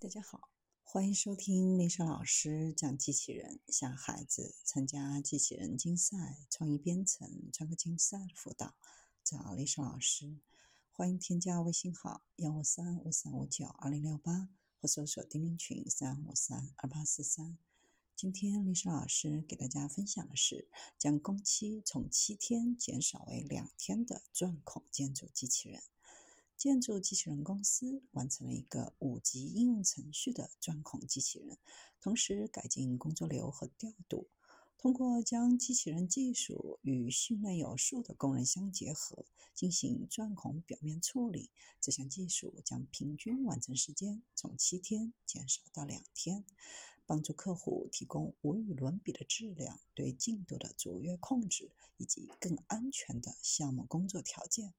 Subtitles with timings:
[0.00, 0.52] 大家好，
[0.84, 8.76] 欢迎收听丽莎老师讲机器人，向孩子参加机器人竞赛、创意编程、创客竞赛的辅导，
[9.24, 10.38] 找丽莎老师。
[10.92, 14.48] 欢迎添加微信号幺五三五三五九二零六八，
[14.80, 17.58] 或搜索钉钉群三五三二八四三。
[18.14, 25.82] 今天丽莎老师给大家分享的是将工期从七天减少为两天的钻孔建筑机器人。
[26.58, 31.56] 建筑机器人公司完成了一个五级应用程序的钻孔机器人，
[32.00, 34.26] 同时改进工作流和调度。
[34.76, 46.44] 通过将机器人技术与训练有素的工人相结合，进行钻孔表面处理，这项技术将平均完成时间从七天减少到两天，
[47.06, 54.74] 帮助客户提供无与伦比的质量、对进度的卓越控制以及更安全的项目工作条件。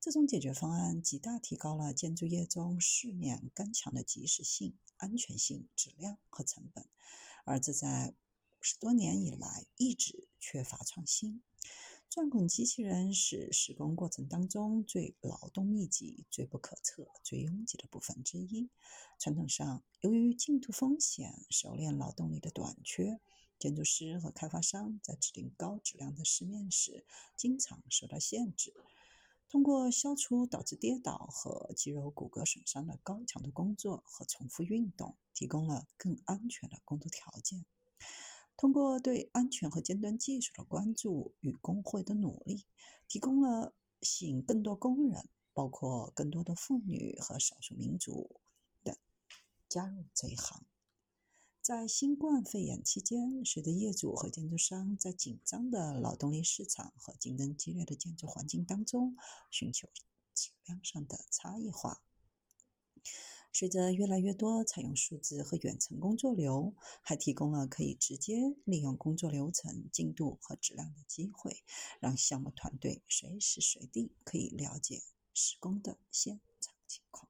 [0.00, 6.88] 这种解决方案极大提高了建筑业中四面干墙的及时性、安全性、质量和成本，
[7.44, 8.14] 而这在
[8.58, 11.42] 五十多年以来一直缺乏创新。
[12.08, 18.70] 钻孔机器人是施工过程当中最劳动密集、最不可测、最拥挤的部分之一。
[19.18, 23.20] 传统上，由于进度风险、熟练劳动力的短缺，
[23.58, 27.04] 建筑师和开发商在制定高质量的饰面时，
[27.36, 28.72] 经常受到限制。
[29.50, 37.64] 通过消除导致跌倒和肌肉骨骼损伤的高强度工作和重复运动，提供了更安全的工作条件。
[38.56, 42.64] 通过对安全和尖端技术的关注与工会的努力，
[43.08, 48.40] 提供了吸引更多工人，包括更多的妇女和少数民族
[48.84, 48.96] 等
[49.68, 50.64] 加入这一行。
[51.62, 59.14] 在新冠肺炎期间，随着业主和建筑商在紧张的劳动力市场和竞争激烈的建筑环境当中
[59.50, 59.86] 寻求
[60.34, 62.00] 质量上的差异化，
[63.52, 71.62] 随着越来越多采用数字和远程工作流，还提供了可以直接利用工作流程、进度和质量的机会，
[72.00, 75.02] 让项目团队随时随地可以了解
[75.34, 77.29] 施工的现场情况。